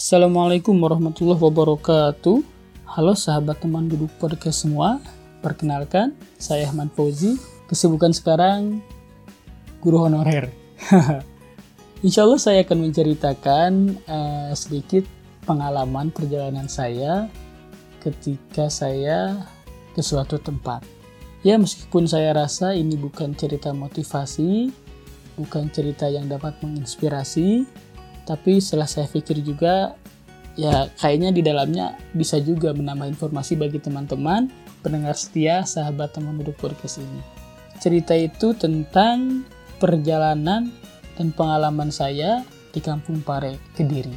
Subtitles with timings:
[0.00, 2.40] Assalamualaikum warahmatullahi wabarakatuh.
[2.88, 4.96] Halo sahabat teman duduk podcast semua.
[5.44, 7.36] Perkenalkan, saya Ahmad Fauzi.
[7.68, 8.80] Kesibukan sekarang
[9.84, 10.48] guru honorer.
[12.08, 13.72] Insya Allah saya akan menceritakan
[14.08, 15.04] uh, sedikit
[15.44, 17.28] pengalaman perjalanan saya
[18.00, 19.44] ketika saya
[19.92, 20.80] ke suatu tempat.
[21.44, 24.72] Ya meskipun saya rasa ini bukan cerita motivasi,
[25.36, 27.68] bukan cerita yang dapat menginspirasi,
[28.28, 29.94] tapi setelah saya pikir juga
[30.58, 34.50] ya kayaknya di dalamnya bisa juga menambah informasi bagi teman-teman
[34.84, 37.20] pendengar setia sahabat teman duduk podcast ini.
[37.80, 39.44] Cerita itu tentang
[39.80, 40.68] perjalanan
[41.16, 44.14] dan pengalaman saya di Kampung Pare, Kediri.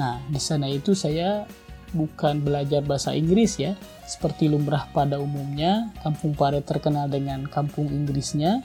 [0.00, 1.46] Nah, di sana itu saya
[1.94, 8.60] bukan belajar bahasa Inggris ya, seperti lumrah pada umumnya, Kampung Pare terkenal dengan kampung Inggrisnya,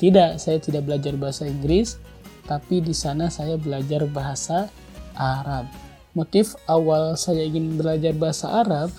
[0.00, 2.00] tidak, saya tidak belajar bahasa Inggris,
[2.44, 4.68] tapi di sana saya belajar bahasa
[5.16, 5.68] Arab.
[6.14, 8.90] Motif awal saya ingin belajar bahasa Arab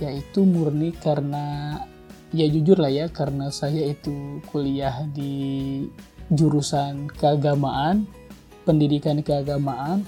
[0.00, 1.78] yaitu murni karena
[2.34, 5.84] ya jujur lah ya karena saya itu kuliah di
[6.32, 8.08] jurusan keagamaan,
[8.64, 10.02] pendidikan keagamaan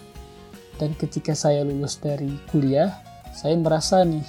[0.77, 2.93] dan ketika saya lulus dari kuliah,
[3.33, 4.25] saya merasa nih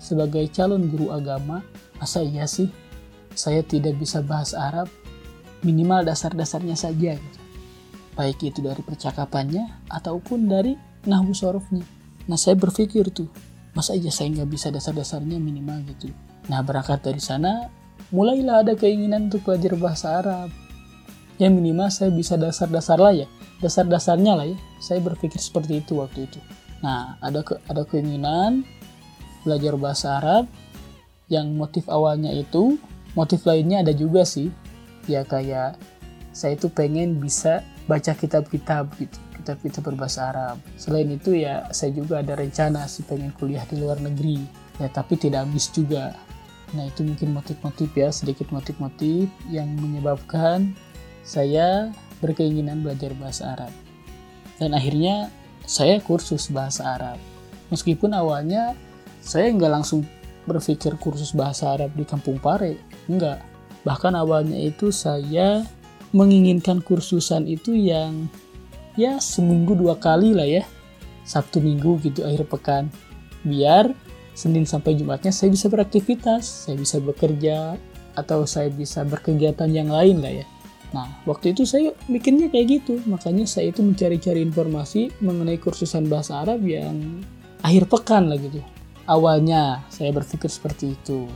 [0.00, 1.64] sebagai calon guru agama,
[1.96, 2.68] masa iya sih
[3.36, 4.88] saya tidak bisa bahasa Arab
[5.60, 7.35] minimal dasar-dasarnya saja gitu.
[8.16, 10.72] Baik itu dari percakapannya ataupun dari
[11.04, 11.84] nahwu sorofnya.
[12.26, 13.28] Nah saya berpikir tuh,
[13.76, 16.10] masa aja saya nggak bisa dasar-dasarnya minimal gitu.
[16.48, 17.68] Nah berangkat dari sana,
[18.10, 20.48] mulailah ada keinginan untuk belajar bahasa Arab.
[21.36, 23.28] Ya minimal saya bisa dasar-dasar lah ya,
[23.60, 24.56] dasar-dasarnya lah ya.
[24.80, 26.40] Saya berpikir seperti itu waktu itu.
[26.80, 28.64] Nah ada ke, ada keinginan
[29.44, 30.48] belajar bahasa Arab
[31.28, 32.80] yang motif awalnya itu,
[33.12, 34.48] motif lainnya ada juga sih
[35.06, 35.78] ya kayak
[36.34, 40.58] saya itu pengen bisa baca kitab-kitab gitu kitab-kitab berbahasa Arab.
[40.74, 44.42] Selain itu ya saya juga ada rencana sih pengen kuliah di luar negeri.
[44.82, 46.18] Ya tapi tidak habis juga.
[46.74, 50.74] Nah itu mungkin motif-motif ya sedikit motif-motif yang menyebabkan
[51.22, 53.72] saya berkeinginan belajar bahasa Arab.
[54.58, 55.30] Dan akhirnya
[55.62, 57.18] saya kursus bahasa Arab.
[57.70, 58.74] Meskipun awalnya
[59.22, 60.02] saya nggak langsung
[60.42, 62.78] berpikir kursus bahasa Arab di kampung Pare
[63.10, 63.42] enggak
[63.86, 65.62] Bahkan awalnya itu saya
[66.16, 68.32] menginginkan kursusan itu yang
[68.96, 70.64] ya seminggu dua kali lah ya.
[71.28, 72.88] Sabtu minggu gitu akhir pekan.
[73.44, 73.92] Biar
[74.32, 77.76] Senin sampai Jumatnya saya bisa beraktivitas, saya bisa bekerja,
[78.16, 80.46] atau saya bisa berkegiatan yang lain lah ya.
[80.94, 83.02] Nah, waktu itu saya mikirnya kayak gitu.
[83.04, 87.20] Makanya saya itu mencari-cari informasi mengenai kursusan bahasa Arab yang
[87.60, 88.64] akhir pekan lah gitu.
[89.04, 91.28] Awalnya saya berpikir seperti itu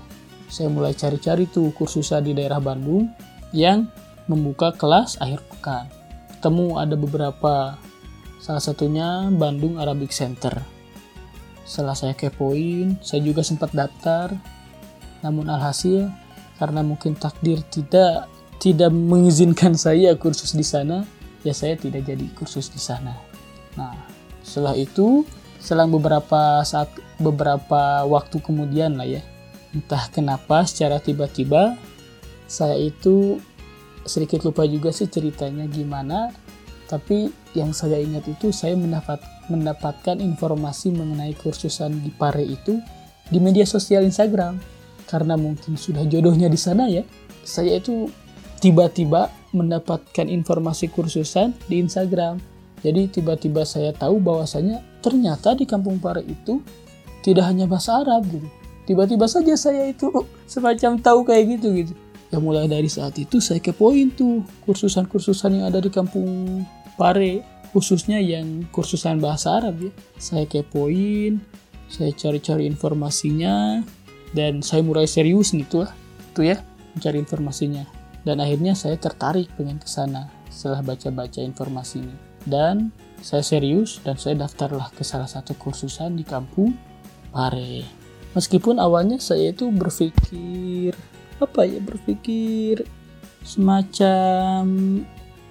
[0.50, 3.06] saya mulai cari-cari tuh kursusan di daerah Bandung
[3.54, 3.86] yang
[4.30, 5.90] membuka kelas akhir pekan.
[6.38, 7.54] Ketemu ada beberapa,
[8.38, 10.54] salah satunya Bandung Arabic Center.
[11.66, 14.30] Setelah saya kepoin, saya juga sempat daftar,
[15.26, 16.06] namun alhasil
[16.62, 18.30] karena mungkin takdir tidak
[18.62, 21.02] tidak mengizinkan saya kursus di sana,
[21.42, 23.18] ya saya tidak jadi kursus di sana.
[23.74, 23.98] Nah,
[24.46, 25.26] setelah itu,
[25.58, 29.22] selang beberapa saat beberapa waktu kemudian lah ya,
[29.76, 31.76] entah kenapa secara tiba-tiba
[32.50, 33.38] saya itu
[34.08, 36.32] sedikit lupa juga sih ceritanya gimana
[36.90, 42.82] tapi yang saya ingat itu saya mendapat mendapatkan informasi mengenai kursusan di Pare itu
[43.30, 44.58] di media sosial Instagram.
[45.06, 47.06] Karena mungkin sudah jodohnya di sana ya
[47.46, 48.10] saya itu
[48.58, 52.42] tiba-tiba mendapatkan informasi kursusan di Instagram.
[52.82, 56.58] Jadi tiba-tiba saya tahu bahwasanya ternyata di kampung Pare itu
[57.22, 58.50] tidak hanya bahasa Arab gitu.
[58.90, 60.10] Tiba-tiba saja saya itu
[60.50, 61.94] semacam tahu kayak gitu gitu
[62.30, 66.62] ya mulai dari saat itu saya kepoin tuh kursusan-kursusan yang ada di kampung
[66.94, 69.92] Pare khususnya yang kursusan bahasa Arab ya.
[70.18, 71.42] Saya kepoin
[71.90, 73.82] saya cari-cari informasinya
[74.30, 75.90] dan saya mulai serius nih tuh
[76.34, 76.62] tuh ya
[76.94, 77.84] mencari informasinya.
[78.20, 82.14] Dan akhirnya saya tertarik pengen ke sana setelah baca-baca informasinya.
[82.44, 82.92] Dan
[83.24, 86.76] saya serius dan saya daftarlah ke salah satu kursusan di kampung
[87.30, 87.86] Pare.
[88.34, 90.94] Meskipun awalnya saya itu berpikir
[91.40, 92.84] apa ya berpikir
[93.42, 94.64] semacam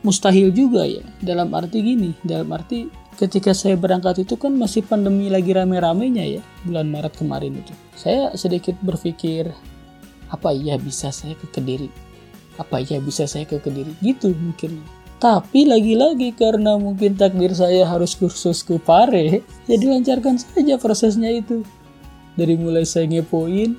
[0.05, 1.03] mustahil juga ya.
[1.19, 2.87] Dalam arti gini dalam arti
[3.19, 7.73] ketika saya berangkat itu kan masih pandemi lagi rame-ramenya ya bulan Maret kemarin itu.
[7.99, 9.51] Saya sedikit berpikir
[10.31, 11.91] apa ya bisa saya ke Kediri?
[12.55, 13.91] Apa ya bisa saya ke Kediri?
[13.99, 14.79] Gitu mungkin.
[15.19, 21.67] Tapi lagi-lagi karena mungkin takdir saya harus kursus ke Pare jadi lancarkan saja prosesnya itu.
[22.39, 23.75] Dari mulai saya ngepoin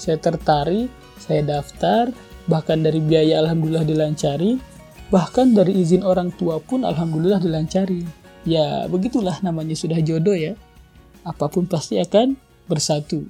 [0.00, 0.88] saya tertarik
[1.20, 2.10] saya daftar
[2.48, 4.56] bahkan dari biaya alhamdulillah dilancari
[5.08, 8.04] bahkan dari izin orang tua pun alhamdulillah dilancari.
[8.48, 10.56] Ya begitulah namanya sudah jodoh ya.
[11.24, 12.36] Apa pun pasti akan
[12.68, 13.24] bersatu.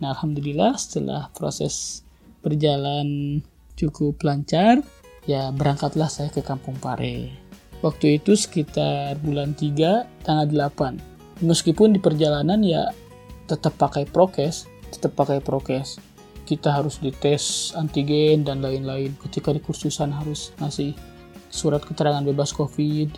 [0.00, 2.04] Nah alhamdulillah setelah proses
[2.40, 3.40] berjalan
[3.76, 4.80] cukup lancar
[5.28, 7.32] ya berangkatlah saya ke Kampung Pare.
[7.80, 11.10] Waktu itu sekitar bulan 3 tanggal 8
[11.40, 12.92] meskipun di perjalanan ya
[13.48, 15.96] tetap pakai prokes tetap pakai prokes
[16.50, 19.14] kita harus dites antigen dan lain-lain.
[19.22, 20.98] Ketika di kursusan harus ngasih
[21.46, 23.14] surat keterangan bebas covid.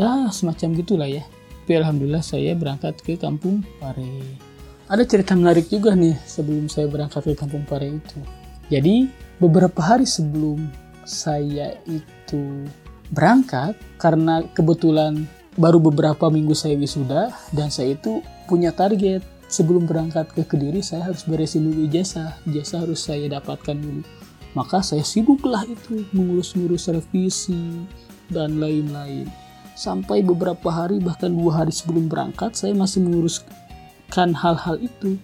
[0.00, 1.20] Ya semacam gitulah ya.
[1.68, 4.24] Tapi alhamdulillah saya berangkat ke kampung Pare.
[4.88, 8.18] Ada cerita menarik juga nih sebelum saya berangkat ke kampung Pare itu.
[8.72, 9.06] Jadi
[9.36, 10.64] beberapa hari sebelum
[11.04, 12.64] saya itu
[13.12, 15.28] berangkat karena kebetulan
[15.58, 21.10] baru beberapa minggu saya wisuda dan saya itu punya target sebelum berangkat ke Kediri saya
[21.10, 24.06] harus beresin dulu ijazah ijazah harus saya dapatkan dulu.
[24.54, 27.86] Maka saya sibuklah itu mengurus-ngurus revisi
[28.30, 29.26] dan lain-lain.
[29.74, 35.18] Sampai beberapa hari bahkan dua hari sebelum berangkat saya masih menguruskan hal-hal itu.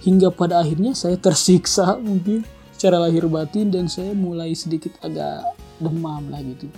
[0.00, 5.44] Hingga pada akhirnya saya tersiksa mungkin secara lahir batin dan saya mulai sedikit agak
[5.76, 6.72] demam lah gitu.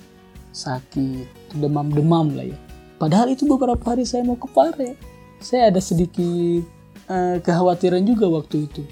[0.50, 2.58] Sakit demam-demam lah ya.
[2.98, 5.11] Padahal itu beberapa hari saya mau ke Pare
[5.42, 6.62] saya ada sedikit
[7.10, 8.86] uh, kekhawatiran juga waktu itu.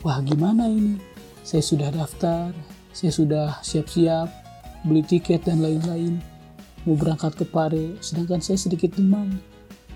[0.00, 0.96] Wah gimana ini?
[1.44, 2.50] Saya sudah daftar,
[2.90, 4.26] saya sudah siap-siap,
[4.88, 6.18] beli tiket dan lain-lain.
[6.88, 9.36] Mau berangkat ke Pare, sedangkan saya sedikit demam.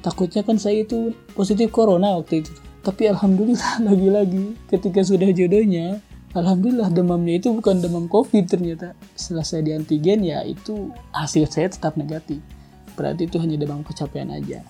[0.05, 2.53] Takutnya kan saya itu positif corona waktu itu.
[2.85, 5.99] Tapi alhamdulillah lagi-lagi ketika sudah jodohnya,
[6.37, 8.93] alhamdulillah demamnya itu bukan demam covid ternyata.
[9.17, 12.45] Setelah saya di antigen ya itu hasil saya tetap negatif.
[12.95, 14.61] Berarti itu hanya demam kecapean aja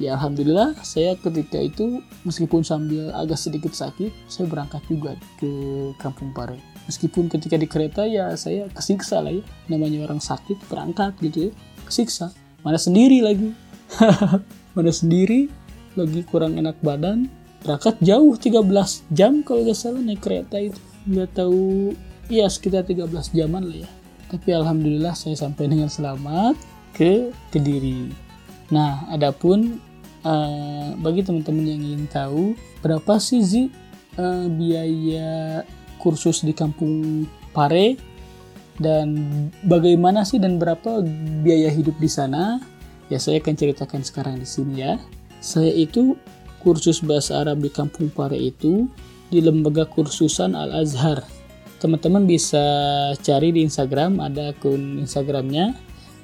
[0.00, 5.52] ya alhamdulillah saya ketika itu meskipun sambil agak sedikit sakit saya berangkat juga ke
[6.00, 6.56] Kampung Pare.
[6.88, 9.44] Meskipun ketika di kereta ya saya kesiksa lah ya.
[9.68, 11.50] Namanya orang sakit berangkat gitu ya
[11.84, 12.32] kesiksa.
[12.64, 13.52] Mana sendiri lagi.
[14.74, 15.52] Mana sendiri
[15.94, 17.28] lagi kurang enak badan.
[17.60, 18.64] Berangkat jauh 13
[19.12, 20.80] jam kalau nggak salah naik kereta itu.
[21.04, 21.92] Nggak tahu
[22.32, 23.90] ya sekitar 13 jaman lah ya.
[24.32, 26.56] Tapi alhamdulillah saya sampai dengan selamat
[26.96, 28.30] ke Kediri.
[28.70, 29.82] Nah adapun
[30.24, 33.62] uh, bagi teman-teman yang ingin tahu berapa sih Zi
[34.16, 35.62] uh, biaya
[36.00, 37.98] kursus di kampung Pare?
[38.80, 39.12] Dan
[39.68, 41.04] bagaimana sih dan berapa
[41.44, 42.64] biaya hidup di sana?
[43.12, 44.96] Ya saya akan ceritakan sekarang di sini ya.
[45.44, 46.16] Saya itu
[46.64, 48.88] kursus bahasa Arab di kampung Pare itu
[49.28, 51.20] di lembaga kursusan Al Azhar
[51.80, 52.60] teman-teman bisa
[53.24, 55.72] cari di Instagram ada akun Instagramnya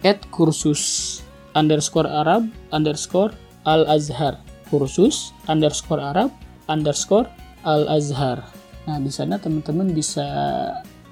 [0.05, 1.19] at kursus
[1.57, 3.33] underscore Arab underscore
[3.67, 4.39] Al Azhar
[4.71, 6.31] kursus underscore Arab
[6.71, 7.27] underscore
[7.67, 8.47] Al Azhar.
[8.87, 10.23] Nah di sana teman-teman bisa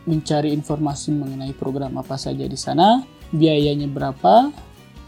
[0.07, 3.03] mencari informasi mengenai program apa saja di sana,
[3.35, 4.53] biayanya berapa,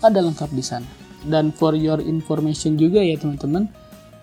[0.03, 0.89] ada lengkap di sana.
[1.27, 3.71] Dan for your information juga ya teman-teman,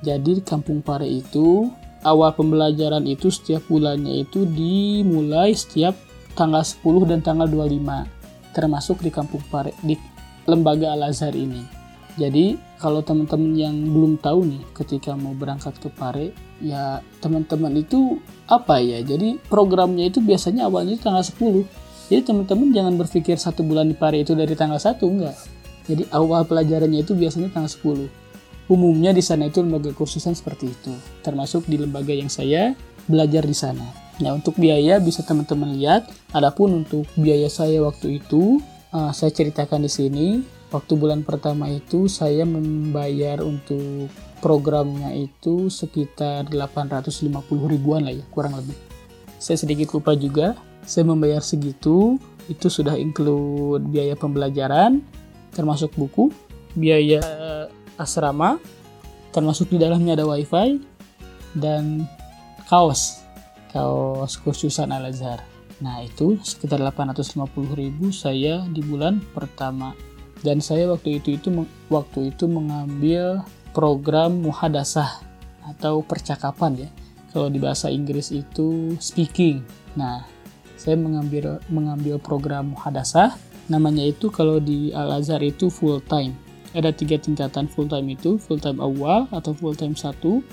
[0.03, 1.71] jadi Kampung Pare itu
[2.03, 5.95] awal pembelajaran itu setiap bulannya itu dimulai setiap
[6.35, 9.95] tanggal 10 dan tanggal 25 termasuk di Kampung Pare di
[10.49, 11.82] lembaga Al Azhar ini.
[12.13, 16.29] Jadi kalau teman-teman yang belum tahu nih ketika mau berangkat ke Pare,
[16.61, 19.01] ya teman-teman itu apa ya?
[19.01, 21.65] Jadi programnya itu biasanya awalnya tanggal 10.
[22.13, 25.37] Jadi teman-teman jangan berpikir satu bulan di Pare itu dari tanggal 1, enggak.
[25.89, 28.07] Jadi awal pelajarannya itu biasanya tanggal 10.
[28.69, 30.93] Umumnya di sana itu lembaga kursusan seperti itu,
[31.25, 32.77] termasuk di lembaga yang saya
[33.09, 33.83] belajar di sana.
[34.21, 36.07] Nah, untuk biaya bisa teman-teman lihat.
[36.31, 38.61] Adapun untuk biaya saya waktu itu,
[38.93, 40.27] uh, saya ceritakan di sini
[40.73, 44.09] waktu bulan pertama itu saya membayar untuk
[44.41, 47.29] programnya itu sekitar 850
[47.69, 48.75] ribuan lah ya kurang lebih.
[49.37, 52.17] Saya sedikit lupa juga saya membayar segitu
[52.51, 54.99] itu sudah include biaya pembelajaran
[55.55, 56.27] termasuk buku
[56.75, 57.21] biaya
[57.95, 58.59] asrama
[59.31, 60.81] termasuk di dalamnya ada wifi
[61.55, 62.03] dan
[62.67, 63.23] kaos
[63.71, 65.39] kaos kursusan Al-Azhar.
[65.79, 69.95] Nah itu sekitar 850 ribu saya di bulan pertama
[70.43, 71.47] dan saya waktu itu itu
[71.87, 75.23] waktu itu mengambil program muhadasah
[75.63, 76.89] atau percakapan ya.
[77.31, 79.63] Kalau di bahasa Inggris itu speaking.
[79.95, 80.27] Nah
[80.75, 83.39] saya mengambil mengambil program muhadasah.
[83.71, 86.35] Namanya itu kalau di Al Azhar itu full time.
[86.75, 90.43] Ada tiga tingkatan full time itu full time awal atau full time satu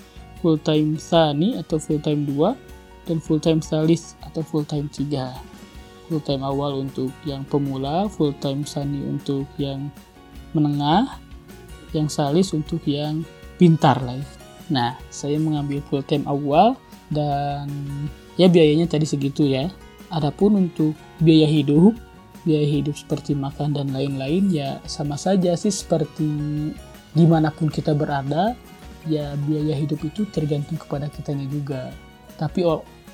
[0.41, 2.55] full time sani atau full time dua
[3.05, 5.37] dan full time salis atau full time tiga
[6.11, 9.95] full time awal untuk yang pemula, full time sani untuk yang
[10.50, 11.23] menengah,
[11.95, 13.23] yang salis untuk yang
[13.62, 14.26] pintar lah ya.
[14.71, 16.75] Nah, saya mengambil full time awal
[17.14, 17.71] dan
[18.35, 19.71] ya biayanya tadi segitu ya.
[20.11, 21.95] Adapun untuk biaya hidup
[22.45, 26.29] biaya hidup seperti makan dan lain-lain ya sama saja sih seperti
[27.12, 28.57] di mana pun kita berada
[29.09, 31.93] ya biaya hidup itu tergantung kepada kitanya juga
[32.40, 32.64] tapi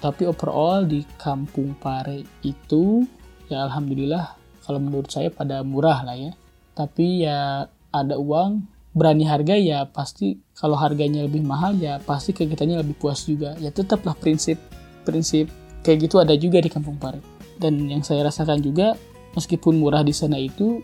[0.00, 3.04] tapi overall di kampung Pare itu
[3.48, 4.36] ya alhamdulillah
[4.66, 6.32] kalau menurut saya pada murah lah ya.
[6.76, 12.44] Tapi ya ada uang berani harga ya pasti kalau harganya lebih mahal ya pasti ke
[12.50, 13.54] kitanya lebih puas juga.
[13.62, 14.58] Ya tetaplah prinsip
[15.06, 15.46] prinsip
[15.86, 17.22] kayak gitu ada juga di kampung Pare.
[17.56, 18.98] Dan yang saya rasakan juga
[19.38, 20.82] meskipun murah di sana itu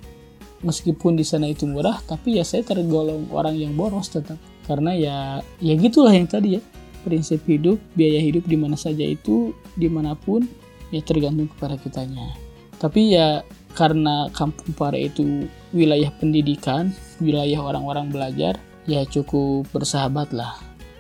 [0.62, 4.38] meskipun di sana itu murah tapi ya saya tergolong orang yang boros tetap.
[4.62, 5.16] Karena ya
[5.59, 6.62] ya gitulah yang tadi ya
[7.02, 10.47] prinsip hidup biaya hidup di mana saja itu di mana pun
[10.94, 12.35] ya tergantung kepada kitanya.
[12.78, 13.42] Tapi ya
[13.73, 16.92] karena kampung Pare itu wilayah pendidikan
[17.23, 20.59] wilayah orang-orang belajar ya cukup bersahabat lah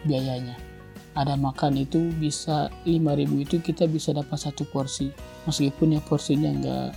[0.08, 0.56] biayanya.
[1.12, 5.12] Ada makan itu bisa 5000 itu kita bisa dapat satu porsi.
[5.44, 6.88] Meskipun ya porsinya nggak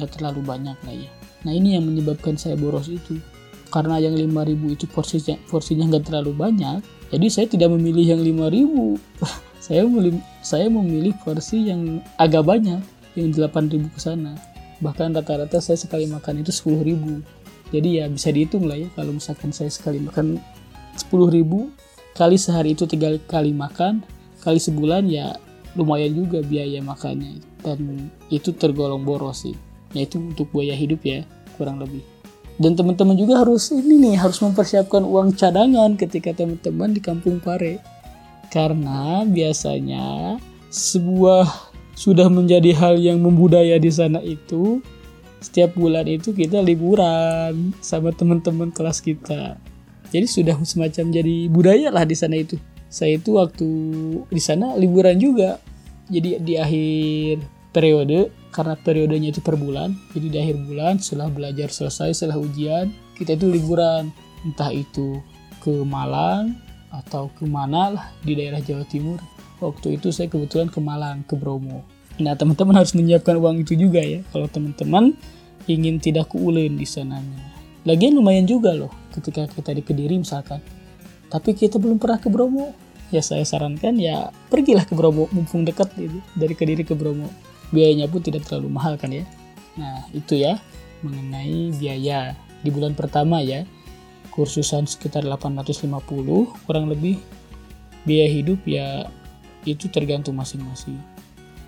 [0.00, 1.10] nggak terlalu banyak lah ya.
[1.44, 3.20] Nah ini yang menyebabkan saya boros itu.
[3.68, 9.00] Karena yang 5000 itu porsinya porsinya nggak terlalu banyak jadi saya tidak memilih yang 5000
[9.66, 12.80] saya memilih saya memilih porsi yang agak banyak
[13.16, 14.38] yang 8000 ke sana.
[14.78, 17.38] Bahkan rata-rata saya sekali makan itu 10.000
[17.68, 20.40] jadi ya bisa dihitung lah ya kalau misalkan saya sekali makan
[20.96, 21.44] 10.000
[22.16, 24.00] kali sehari itu tiga kali makan
[24.40, 25.36] kali sebulan ya
[25.76, 27.44] lumayan juga biaya makannya.
[27.60, 29.56] Dan itu tergolong boros sih.
[29.92, 31.24] Yaitu untuk biaya hidup ya
[31.56, 32.04] kurang lebih
[32.58, 37.78] dan teman-teman juga harus ini nih harus mempersiapkan uang cadangan ketika teman-teman di kampung Pare.
[38.50, 40.36] Karena biasanya
[40.68, 41.46] sebuah
[41.94, 44.82] sudah menjadi hal yang membudaya di sana itu
[45.38, 49.54] setiap bulan itu kita liburan sama teman-teman kelas kita.
[50.10, 52.58] Jadi sudah semacam jadi budaya lah di sana itu.
[52.90, 53.68] Saya itu waktu
[54.32, 55.62] di sana liburan juga.
[56.08, 61.68] Jadi di akhir periode karena periodenya itu per bulan jadi di akhir bulan setelah belajar
[61.68, 64.14] selesai setelah ujian kita itu liburan.
[64.46, 65.18] Entah itu
[65.58, 66.54] ke Malang
[66.94, 69.18] atau ke mana lah di daerah Jawa Timur.
[69.58, 71.82] Waktu itu saya kebetulan ke Malang ke Bromo.
[72.22, 75.18] Nah teman-teman harus menyiapkan uang itu juga ya kalau teman-teman
[75.66, 77.42] ingin tidak kuulen di sananya.
[77.82, 80.62] Lagian lumayan juga loh ketika kita di Kediri misalkan.
[81.28, 82.72] Tapi kita belum pernah ke Bromo.
[83.10, 86.22] Ya saya sarankan ya pergilah ke Bromo mumpung dekat gitu.
[86.38, 87.26] Dari Kediri ke Bromo
[87.74, 89.24] biayanya pun tidak terlalu mahal kan ya?
[89.76, 90.58] Nah itu ya
[91.04, 92.34] mengenai biaya.
[92.58, 93.62] Di bulan pertama ya
[94.34, 95.88] kursusan sekitar 850
[96.66, 97.18] kurang lebih
[98.06, 99.06] biaya hidup ya
[99.66, 100.98] itu tergantung masing-masing.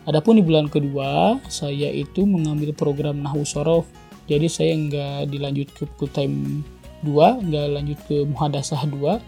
[0.09, 3.87] Adapun di bulan kedua saya itu mengambil program Nahu Sorof.
[4.30, 6.62] Jadi saya nggak dilanjut ke full time
[7.04, 9.19] 2 nggak lanjut ke muhadasah 2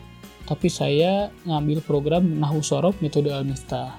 [0.44, 3.96] tapi saya ngambil program Nahu Sorof metode Al-Miftah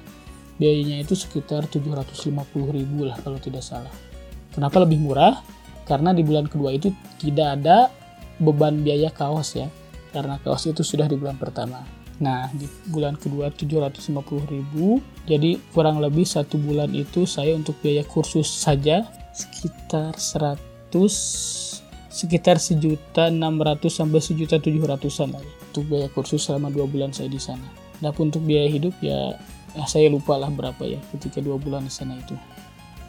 [0.58, 2.30] biayanya itu sekitar 750
[2.74, 3.92] ribu lah kalau tidak salah.
[4.54, 5.42] Kenapa lebih murah?
[5.84, 7.90] Karena di bulan kedua itu tidak ada
[8.38, 9.68] beban biaya kaos ya.
[10.14, 11.82] Karena kaos itu sudah di bulan pertama.
[12.22, 18.06] Nah di bulan kedua 750 ribu jadi kurang lebih satu bulan itu saya untuk biaya
[18.06, 20.94] kursus saja sekitar 100
[22.14, 25.54] sekitar sejuta 600 sampai sejuta 700an lah ya.
[25.74, 27.66] Untuk biaya kursus selama dua bulan saya di sana.
[28.06, 29.34] Nah untuk biaya hidup ya
[29.74, 32.38] ya saya lupa lah berapa ya ketika dua bulan di sana itu.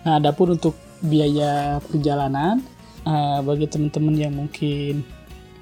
[0.04, 2.60] Nah, adapun untuk biaya perjalanan
[3.08, 5.04] uh, bagi teman-teman yang mungkin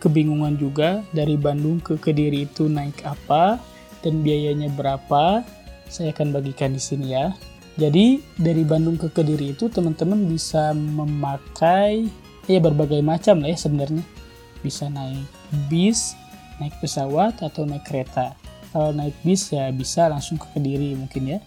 [0.03, 3.63] kebingungan juga dari Bandung ke Kediri itu naik apa
[4.03, 5.47] dan biayanya berapa,
[5.87, 7.31] saya akan bagikan di sini ya.
[7.79, 12.11] Jadi dari Bandung ke Kediri itu teman-teman bisa memakai
[12.51, 14.03] ya berbagai macam lah ya sebenarnya.
[14.67, 15.23] Bisa naik
[15.71, 16.19] bis,
[16.59, 18.35] naik pesawat atau naik kereta
[18.73, 21.39] kalau naik bis ya bisa langsung ke Kediri mungkin ya.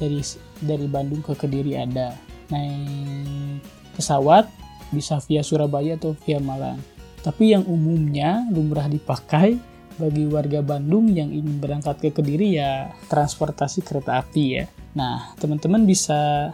[0.00, 0.24] Dari
[0.64, 2.16] dari Bandung ke Kediri ada.
[2.48, 3.60] Naik
[3.94, 4.48] pesawat
[4.90, 6.80] bisa via Surabaya atau via Malang.
[7.20, 9.60] Tapi yang umumnya lumrah dipakai
[10.00, 14.64] bagi warga Bandung yang ingin berangkat ke Kediri ya transportasi kereta api ya.
[14.96, 16.48] Nah teman-teman bisa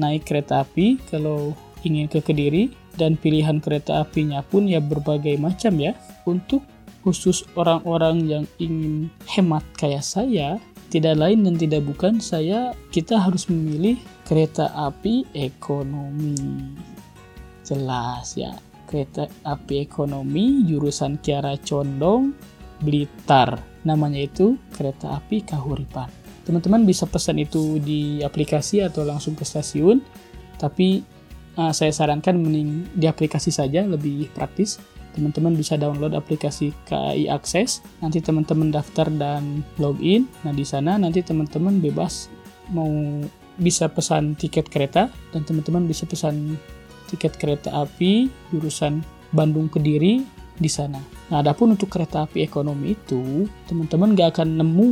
[0.00, 1.52] naik kereta api kalau
[1.84, 5.92] ingin ke Kediri dan pilihan kereta apinya pun ya berbagai macam ya.
[6.24, 6.64] Untuk
[7.08, 10.60] khusus orang-orang yang ingin hemat kayak saya,
[10.92, 13.96] tidak lain dan tidak bukan saya kita harus memilih
[14.28, 16.36] kereta api ekonomi.
[17.64, 18.52] Jelas ya,
[18.84, 22.36] kereta api ekonomi jurusan Kiara Condong
[22.84, 23.56] Blitar.
[23.88, 26.12] Namanya itu kereta api Kahuripan.
[26.44, 30.04] Teman-teman bisa pesan itu di aplikasi atau langsung ke stasiun,
[30.60, 31.00] tapi
[31.56, 34.76] uh, saya sarankan mending di aplikasi saja lebih praktis
[35.18, 37.82] teman-teman bisa download aplikasi KAI Akses.
[37.98, 40.30] Nanti teman-teman daftar dan login.
[40.46, 42.30] Nah, di sana nanti teman-teman bebas
[42.70, 42.88] mau
[43.58, 46.54] bisa pesan tiket kereta dan teman-teman bisa pesan
[47.10, 49.02] tiket kereta api jurusan
[49.34, 50.22] Bandung Kediri
[50.54, 51.02] di sana.
[51.34, 54.90] Nah, adapun untuk kereta api ekonomi itu, teman-teman gak akan nemu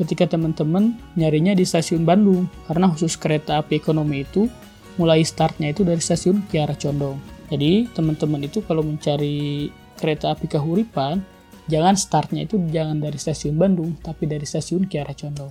[0.00, 2.48] ketika teman-teman nyarinya di stasiun Bandung.
[2.64, 4.48] Karena khusus kereta api ekonomi itu,
[4.96, 7.39] mulai startnya itu dari stasiun Kiara Condong.
[7.50, 11.20] Jadi, teman-teman itu kalau mencari kereta api Kahuripan,
[11.66, 15.50] jangan startnya itu jangan dari stasiun Bandung, tapi dari stasiun Kiara Condong.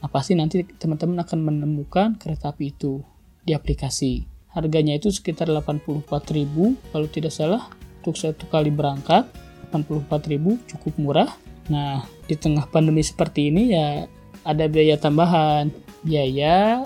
[0.00, 3.02] Nah, pasti nanti teman-teman akan menemukan kereta api itu
[3.42, 4.24] di aplikasi.
[4.54, 7.66] Harganya itu sekitar 84.000 kalau tidak salah
[8.00, 9.26] untuk satu kali berangkat.
[9.74, 11.30] 84.000 cukup murah.
[11.66, 14.06] Nah, di tengah pandemi seperti ini ya
[14.44, 15.72] ada biaya tambahan,
[16.04, 16.84] biaya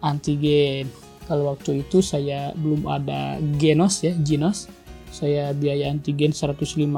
[0.00, 0.88] antigen.
[1.30, 4.66] Kalau waktu itu saya belum ada genos ya, genos.
[5.14, 6.90] Saya biaya antigen 105.000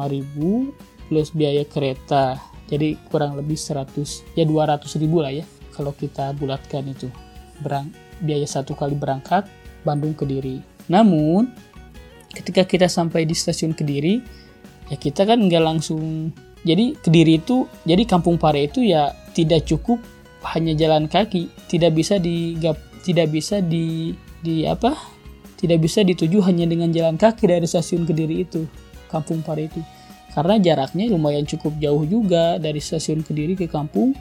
[1.12, 2.40] plus biaya kereta.
[2.72, 3.92] Jadi kurang lebih 100
[4.32, 5.44] ya 200.000 lah ya
[5.76, 7.12] kalau kita bulatkan itu.
[7.60, 7.92] Berang
[8.24, 9.44] biaya satu kali berangkat
[9.84, 10.64] Bandung Kediri.
[10.88, 11.52] Namun
[12.32, 14.24] ketika kita sampai di stasiun Kediri
[14.88, 16.32] ya kita kan nggak langsung
[16.64, 20.00] jadi Kediri itu jadi Kampung Pare itu ya tidak cukup
[20.56, 22.56] hanya jalan kaki tidak bisa di
[23.02, 24.94] tidak bisa di di apa
[25.58, 28.66] tidak bisa dituju hanya dengan jalan kaki dari stasiun Kediri itu
[29.10, 29.82] Kampung Pare itu
[30.32, 34.14] karena jaraknya lumayan cukup jauh juga dari stasiun Kediri ke Kampung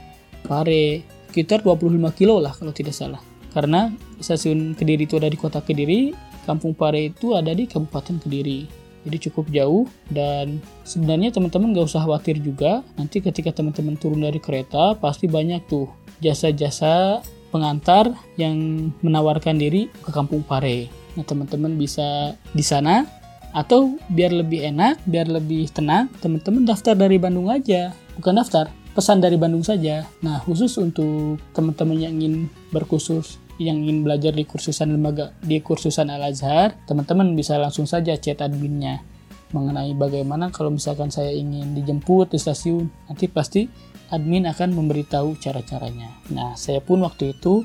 [0.45, 3.91] Pare sekitar 25 kilo lah kalau tidak salah karena
[4.23, 6.15] stasiun Kediri itu ada di kota Kediri,
[6.47, 8.67] Kampung Pare itu ada di Kabupaten Kediri.
[9.01, 12.85] Jadi cukup jauh dan sebenarnya teman-teman gak usah khawatir juga.
[12.95, 15.89] Nanti ketika teman-teman turun dari kereta pasti banyak tuh
[16.21, 17.19] jasa-jasa
[17.51, 20.88] pengantar yang menawarkan diri ke Kampung Pare.
[21.20, 23.03] Nah teman-teman bisa di sana
[23.51, 27.91] atau biar lebih enak, biar lebih tenang, teman-teman daftar dari Bandung aja.
[28.15, 30.08] Bukan daftar, pesan dari Bandung saja.
[30.24, 36.08] Nah, khusus untuk teman-teman yang ingin berkursus, yang ingin belajar di kursusan lembaga di kursusan
[36.08, 39.03] Al Azhar, teman-teman bisa langsung saja chat adminnya
[39.51, 42.88] mengenai bagaimana kalau misalkan saya ingin dijemput di stasiun.
[43.12, 43.67] Nanti pasti
[44.11, 46.11] admin akan memberitahu cara-caranya.
[46.29, 47.63] Nah, saya pun waktu itu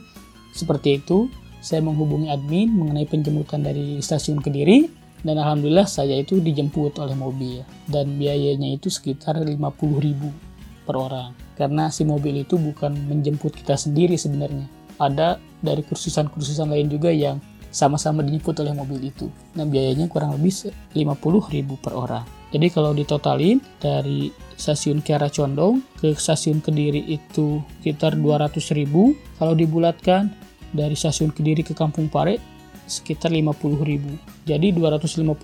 [0.56, 1.28] seperti itu,
[1.61, 4.88] saya menghubungi admin mengenai penjemputan dari stasiun Kediri
[5.26, 11.35] dan alhamdulillah saya itu dijemput oleh mobil dan biayanya itu sekitar 50.000 per orang.
[11.59, 14.70] Karena si mobil itu bukan menjemput kita sendiri sebenarnya.
[14.96, 17.42] Ada dari kursusan-kursusan lain juga yang
[17.74, 19.28] sama-sama dijemput oleh mobil itu.
[19.59, 22.24] Nah biayanya kurang lebih 50.000 per orang.
[22.54, 28.88] Jadi kalau ditotalin dari stasiun Kiara Condong ke stasiun Kediri itu sekitar 200.000.
[29.37, 30.33] Kalau dibulatkan
[30.73, 32.56] dari stasiun Kediri ke Kampung Pare
[32.87, 34.46] sekitar 50.000.
[34.46, 35.35] Jadi 250.000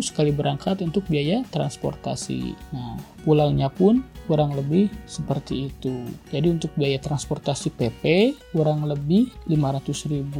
[0.00, 2.54] sekali berangkat untuk biaya transportasi.
[2.70, 6.06] Nah, pulangnya pun kurang lebih seperti itu.
[6.32, 8.02] Jadi untuk biaya transportasi PP
[8.54, 10.32] kurang lebih 500.000.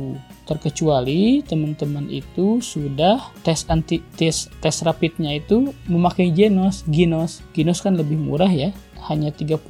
[0.48, 6.86] Terkecuali teman-teman itu sudah tes anti tes tes rapidnya itu memakai Genos.
[6.88, 8.72] Ginos, Ginos kan lebih murah ya.
[9.04, 9.68] Hanya 30.000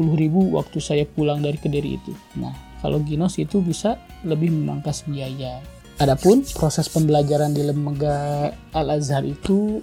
[0.55, 2.15] waktu saya pulang dari Kediri itu.
[2.39, 5.59] Nah, kalau Ginos itu bisa lebih memangkas biaya.
[6.03, 9.79] Adapun proses pembelajaran di lembaga Al Azhar itu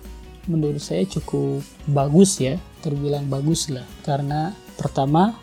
[0.51, 3.87] menurut saya cukup bagus ya, terbilang bagus lah.
[4.03, 5.39] Karena pertama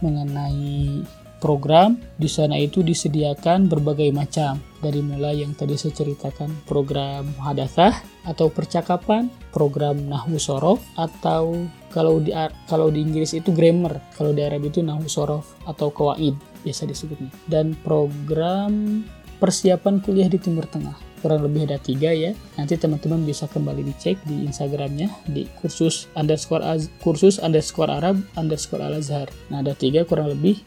[0.00, 1.04] mengenai
[1.36, 7.92] program di sana itu disediakan berbagai macam dari mulai yang tadi saya ceritakan program hadatsah
[8.24, 12.32] atau percakapan, program nahwu sorof atau kalau di
[12.68, 17.30] kalau di Inggris itu grammar, kalau di Arab itu nahwu sorof atau kawaid biasa disebutnya
[17.46, 19.04] dan program
[19.38, 20.96] persiapan kuliah di Timur Tengah.
[21.20, 22.36] Kurang lebih ada tiga ya.
[22.60, 28.84] Nanti teman-teman bisa kembali dicek di Instagramnya di kursus underscore az, kursus underscore Arab underscore
[28.84, 29.28] Al Azhar.
[29.50, 30.60] Nah ada tiga kurang lebih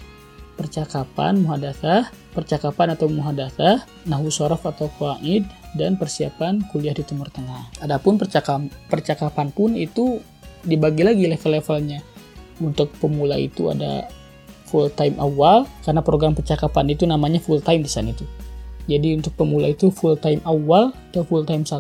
[0.60, 5.47] percakapan muhadatsah, percakapan atau muhadatsah, nahwu sorof atau qaid
[5.79, 7.79] dan persiapan kuliah di Timur Tengah.
[7.79, 10.19] Adapun percakapan percakapan pun itu
[10.67, 12.03] dibagi lagi level-levelnya.
[12.60, 14.12] Untuk pemula itu ada
[14.67, 18.27] full time awal karena program percakapan itu namanya full time di sana itu.
[18.89, 21.78] Jadi untuk pemula itu full time awal atau full time 1,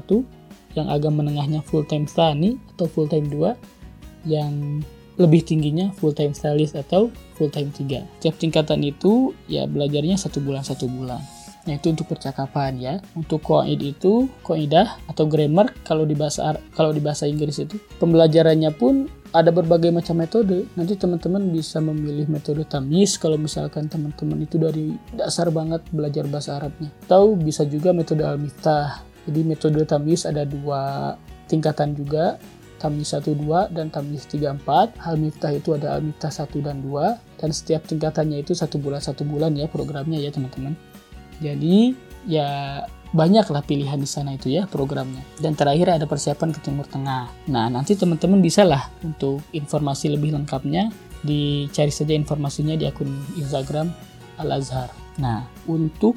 [0.77, 4.85] yang agak menengahnya full time tani atau full time 2, yang
[5.17, 8.05] lebih tingginya full time stylist atau full time 3.
[8.21, 11.19] Setiap tingkatan itu ya belajarnya satu bulan satu bulan.
[11.67, 12.93] Nah itu untuk percakapan ya.
[13.17, 18.71] Untuk koid itu koidah atau grammar kalau di bahasa kalau di bahasa Inggris itu pembelajarannya
[18.77, 20.65] pun ada berbagai macam metode.
[20.73, 26.57] Nanti teman-teman bisa memilih metode tamis kalau misalkan teman-teman itu dari dasar banget belajar bahasa
[26.57, 26.89] Arabnya.
[27.05, 29.05] Atau bisa juga metode al-miftah.
[29.29, 31.13] Jadi metode tamis ada dua
[31.45, 32.41] tingkatan juga.
[32.79, 35.03] Tamis 1, 2, dan Tamis 3, 4.
[35.03, 37.19] Al-Miftah itu ada Al-Miftah 1 dan 2.
[37.35, 40.79] Dan setiap tingkatannya itu satu bulan satu bulan ya programnya ya teman-teman.
[41.43, 41.91] Jadi
[42.23, 45.21] ya banyaklah pilihan di sana itu ya programnya.
[45.41, 47.49] Dan terakhir ada persiapan ke Timur Tengah.
[47.49, 50.93] Nah, nanti teman-teman bisa lah untuk informasi lebih lengkapnya
[51.25, 53.91] dicari saja informasinya di akun Instagram
[54.39, 54.93] Al Azhar.
[55.19, 56.15] Nah, untuk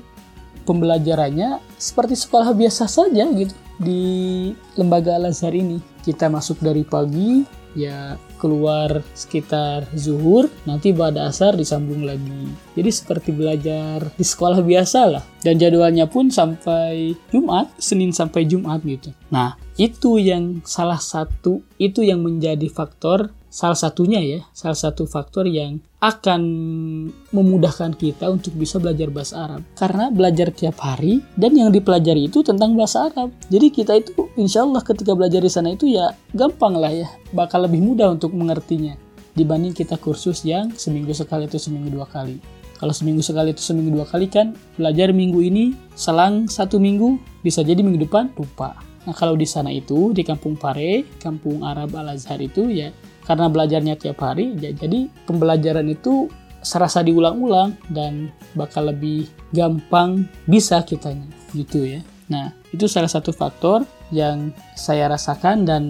[0.63, 4.03] pembelajarannya seperti sekolah biasa saja gitu di
[4.79, 5.81] lembaga Al Azhar ini.
[6.03, 12.51] Kita masuk dari pagi ya keluar sekitar zuhur, nanti pada asar disambung lagi.
[12.75, 15.25] Jadi seperti belajar di sekolah biasa lah.
[15.43, 19.11] Dan jadwalnya pun sampai Jumat, Senin sampai Jumat gitu.
[19.31, 25.45] Nah, itu yang salah satu, itu yang menjadi faktor salah satunya ya, salah satu faktor
[25.45, 26.41] yang akan
[27.37, 29.61] memudahkan kita untuk bisa belajar bahasa Arab.
[29.77, 33.29] Karena belajar tiap hari dan yang dipelajari itu tentang bahasa Arab.
[33.53, 37.69] Jadi kita itu insya Allah ketika belajar di sana itu ya gampang lah ya, bakal
[37.69, 38.97] lebih mudah untuk mengertinya
[39.37, 42.41] dibanding kita kursus yang seminggu sekali atau seminggu dua kali.
[42.81, 47.63] Kalau seminggu sekali itu seminggu dua kali kan belajar minggu ini selang satu minggu bisa
[47.63, 48.75] jadi minggu depan lupa.
[49.07, 52.91] Nah kalau di sana itu di Kampung Pare, Kampung Arab Al Azhar itu ya
[53.27, 56.31] karena belajarnya tiap hari ya jadi pembelajaran itu
[56.63, 62.01] serasa diulang-ulang dan bakal lebih gampang bisa kitanya gitu ya.
[62.31, 63.83] Nah itu salah satu faktor
[64.15, 65.83] yang saya rasakan dan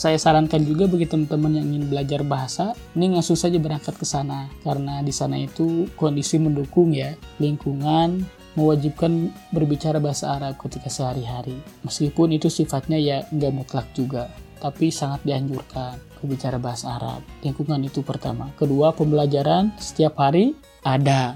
[0.00, 4.48] saya sarankan juga bagi teman-teman yang ingin belajar bahasa, ini langsung saja berangkat ke sana.
[4.62, 8.22] Karena di sana itu kondisi mendukung ya, lingkungan
[8.54, 11.58] mewajibkan berbicara bahasa Arab ketika sehari-hari.
[11.84, 17.24] Meskipun itu sifatnya ya nggak mutlak juga, tapi sangat dianjurkan berbicara bahasa Arab.
[17.40, 18.52] Lingkungan itu pertama.
[18.60, 20.52] Kedua, pembelajaran setiap hari
[20.84, 21.34] ada,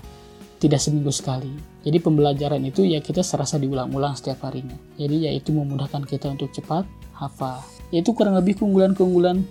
[0.60, 1.50] tidak seminggu sekali.
[1.84, 4.76] Jadi pembelajaran itu ya kita serasa diulang-ulang setiap harinya.
[4.96, 6.84] Jadi ya itu memudahkan kita untuk cepat
[7.16, 7.60] hafal.
[7.92, 9.44] Itu kurang lebih keunggulan-keunggulan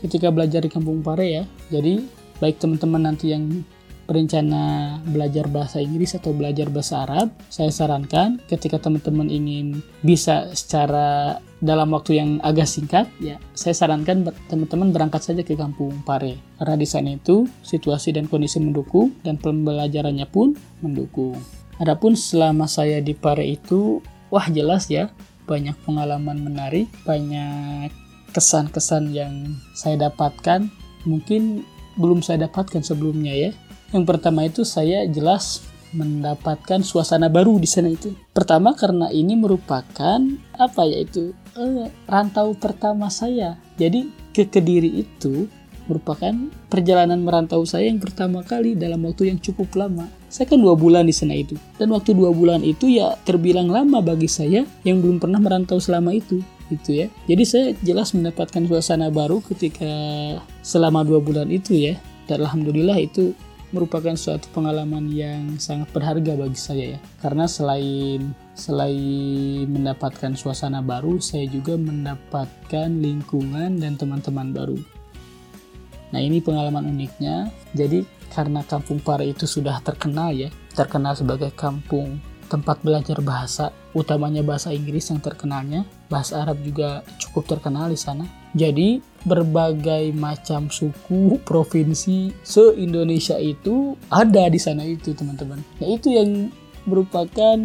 [0.00, 1.44] ketika belajar di Kampung Pare ya.
[1.68, 2.00] Jadi
[2.40, 3.64] baik teman-teman nanti yang
[4.06, 11.42] berencana belajar bahasa Inggris atau belajar bahasa Arab, saya sarankan ketika teman-teman ingin bisa secara
[11.62, 16.36] dalam waktu yang agak singkat, ya saya sarankan teman-teman berangkat saja ke Kampung Pare.
[16.60, 20.52] Karena di sana itu situasi dan kondisi mendukung dan pembelajarannya pun
[20.84, 21.36] mendukung.
[21.80, 25.08] Adapun selama saya di Pare itu, wah jelas ya,
[25.48, 27.92] banyak pengalaman menarik, banyak
[28.36, 30.68] kesan-kesan yang saya dapatkan.
[31.08, 31.64] Mungkin
[31.96, 33.50] belum saya dapatkan sebelumnya ya
[33.94, 35.62] yang pertama itu saya jelas
[35.94, 38.10] mendapatkan suasana baru di sana itu.
[38.34, 40.18] Pertama karena ini merupakan
[40.58, 40.98] apa ya
[42.06, 43.56] rantau pertama saya.
[43.80, 45.48] Jadi ke Kediri itu
[45.86, 46.34] merupakan
[46.66, 50.10] perjalanan merantau saya yang pertama kali dalam waktu yang cukup lama.
[50.26, 51.54] Saya kan dua bulan di sana itu.
[51.78, 56.12] Dan waktu dua bulan itu ya terbilang lama bagi saya yang belum pernah merantau selama
[56.12, 57.06] itu gitu ya.
[57.30, 59.86] Jadi saya jelas mendapatkan suasana baru ketika
[60.66, 61.94] selama dua bulan itu ya.
[62.26, 63.38] Dan alhamdulillah itu
[63.70, 67.00] merupakan suatu pengalaman yang sangat berharga bagi saya ya.
[67.22, 74.78] Karena selain selain mendapatkan suasana baru, saya juga mendapatkan lingkungan dan teman-teman baru.
[76.10, 77.52] Nah, ini pengalaman uniknya.
[77.76, 84.40] Jadi, karena Kampung Pare itu sudah terkenal ya, terkenal sebagai kampung tempat belajar bahasa, utamanya
[84.40, 88.24] bahasa Inggris yang terkenalnya, bahasa Arab juga cukup terkenal di sana.
[88.54, 95.60] Jadi berbagai macam suku, provinsi se-Indonesia itu ada di sana itu teman-teman.
[95.82, 96.48] Nah itu yang
[96.86, 97.58] merupakan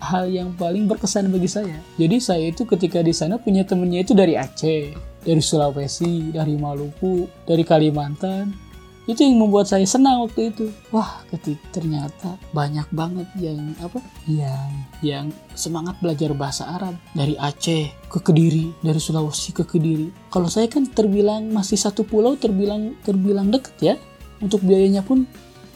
[0.00, 1.76] hal yang paling berkesan bagi saya.
[1.98, 4.94] Jadi saya itu ketika di sana punya temennya itu dari Aceh,
[5.26, 8.68] dari Sulawesi, dari Maluku, dari Kalimantan,
[9.08, 10.68] itu yang membuat saya senang waktu itu.
[10.92, 14.68] Wah ketika ternyata banyak banget yang apa yang
[15.00, 16.92] yang semangat belajar bahasa Arab.
[17.16, 20.12] Dari Aceh ke Kediri dari Sulawesi ke Kediri.
[20.28, 23.96] Kalau saya kan terbilang masih satu pulau terbilang terbilang deket ya.
[24.44, 25.24] Untuk biayanya pun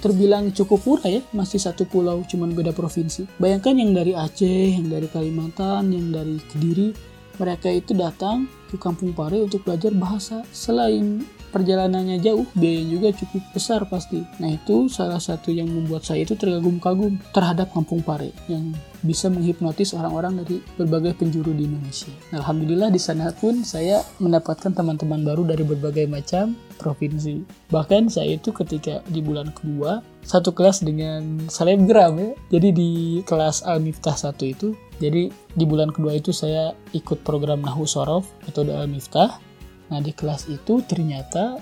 [0.02, 3.30] terbilang cukup murah ya masih satu pulau cuman beda provinsi.
[3.38, 6.90] Bayangkan yang dari Aceh yang dari Kalimantan yang dari Kediri
[7.38, 13.42] mereka itu datang ke Kampung Pare untuk belajar bahasa selain perjalanannya jauh, biaya juga cukup
[13.52, 14.24] besar pasti.
[14.40, 18.72] Nah itu salah satu yang membuat saya itu terkagum-kagum terhadap Kampung Pare yang
[19.04, 22.10] bisa menghipnotis orang-orang dari berbagai penjuru di Indonesia.
[22.32, 27.44] Alhamdulillah di sana pun saya mendapatkan teman-teman baru dari berbagai macam provinsi.
[27.68, 32.30] Bahkan saya itu ketika di bulan kedua satu kelas dengan selebgram ya.
[32.58, 32.90] Jadi di
[33.26, 38.62] kelas Al-Miftah 1 itu jadi di bulan kedua itu saya ikut program Nahu Sorof atau
[38.62, 39.51] Al-Miftah
[39.92, 41.60] Nah di kelas itu ternyata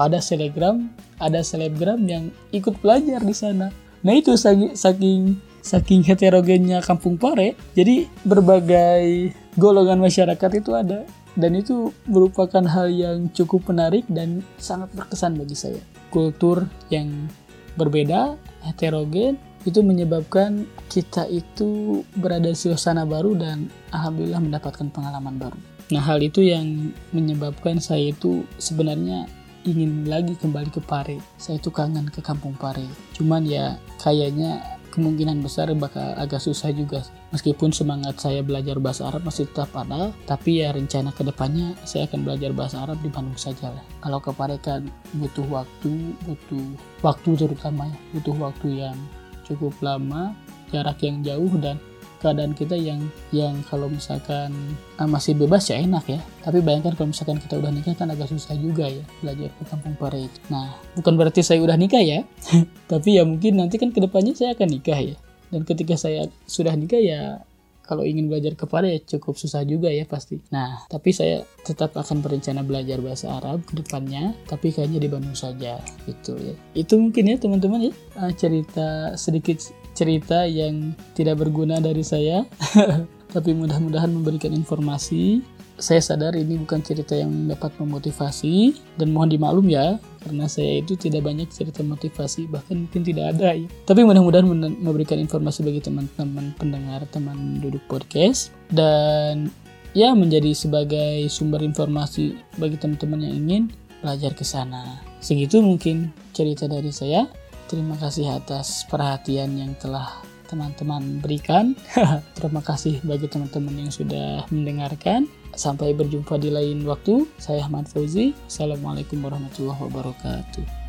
[0.00, 0.88] ada selebgram,
[1.20, 3.68] ada selebgram yang ikut belajar di sana.
[4.00, 11.04] Nah itu saking saking, saking heterogennya Kampung Pare, jadi berbagai golongan masyarakat itu ada
[11.36, 15.80] dan itu merupakan hal yang cukup menarik dan sangat berkesan bagi saya.
[16.08, 17.28] Kultur yang
[17.76, 19.36] berbeda, heterogen,
[19.68, 25.75] itu menyebabkan kita itu berada di suasana baru dan alhamdulillah mendapatkan pengalaman baru.
[25.94, 29.30] Nah, hal itu yang menyebabkan saya itu sebenarnya
[29.66, 31.18] ingin lagi kembali ke Pare.
[31.38, 32.86] Saya itu kangen ke kampung Pare.
[33.14, 39.28] Cuman ya kayaknya kemungkinan besar bakal agak susah juga meskipun semangat saya belajar bahasa Arab
[39.28, 43.36] masih tetap ada tapi ya rencana ke depannya saya akan belajar bahasa Arab di Bandung
[43.36, 44.32] saja lah kalau ke
[44.64, 44.88] kan
[45.20, 46.64] butuh waktu butuh
[47.04, 48.96] waktu terutama ya butuh waktu yang
[49.44, 50.32] cukup lama
[50.72, 51.76] jarak yang jauh dan
[52.20, 53.00] keadaan kita yang
[53.30, 54.52] yang kalau misalkan
[54.96, 56.20] ah, masih bebas ya enak ya.
[56.44, 59.94] Tapi bayangkan kalau misalkan kita udah nikah kan agak susah juga ya belajar ke kampung
[59.98, 62.24] pare nah bukan berarti saya udah nikah ya.
[62.92, 65.16] Tapi ya mungkin nanti kan ke depannya saya akan nikah ya.
[65.50, 67.46] Dan ketika saya sudah nikah ya
[67.86, 70.42] kalau ingin belajar ke Pare ya cukup susah juga ya pasti.
[70.50, 75.38] Nah, tapi saya tetap akan berencana belajar bahasa Arab ke depannya, tapi kayaknya di Bandung
[75.38, 76.54] saja gitu ya.
[76.74, 77.92] Itu mungkin ya teman-teman ya.
[78.18, 79.62] Ah, cerita sedikit
[79.96, 82.44] cerita yang tidak berguna dari saya,
[83.34, 85.40] tapi mudah-mudahan memberikan informasi.
[85.76, 90.96] Saya sadar ini bukan cerita yang dapat memotivasi dan mohon dimaklum ya, karena saya itu
[90.96, 93.68] tidak banyak cerita motivasi, bahkan mungkin tidak ada ya.
[93.84, 94.48] Tapi mudah-mudahan
[94.80, 99.52] memberikan informasi bagi teman-teman pendengar teman duduk podcast dan
[99.92, 103.62] ya menjadi sebagai sumber informasi bagi teman-teman yang ingin
[104.00, 105.00] belajar ke sana.
[105.24, 107.28] Segitu mungkin cerita dari saya.
[107.66, 111.74] Terima kasih atas perhatian yang telah teman-teman berikan.
[112.38, 115.26] Terima kasih bagi teman-teman yang sudah mendengarkan.
[115.56, 117.26] Sampai berjumpa di lain waktu.
[117.42, 118.38] Saya Ahmad Fauzi.
[118.46, 120.85] Assalamualaikum warahmatullahi wabarakatuh.